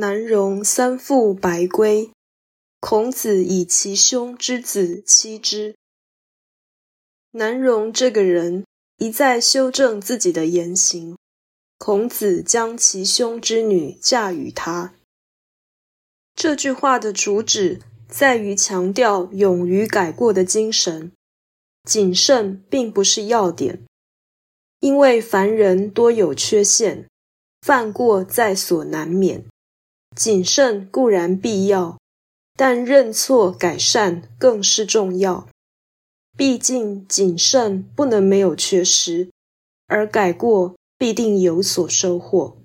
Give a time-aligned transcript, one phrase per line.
[0.00, 2.12] 南容三父白归，
[2.78, 5.74] 孔子以其兄之子妻之。
[7.32, 8.64] 南容这个人
[8.98, 11.16] 一再修正自己的言行，
[11.78, 14.94] 孔子将其兄之女嫁与他。
[16.36, 21.10] 这句话的主旨在于强调勇于改过的精神，
[21.82, 23.84] 谨慎并不是要点，
[24.78, 27.08] 因为凡人多有缺陷，
[27.62, 29.44] 犯过在所难免。
[30.18, 31.96] 谨慎固然必要，
[32.56, 35.48] 但认错改善更是重要。
[36.36, 39.30] 毕竟谨慎不能没有缺失，
[39.86, 42.56] 而改过必定有所收获。